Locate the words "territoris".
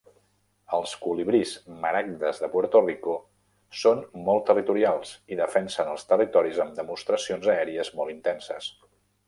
6.15-6.65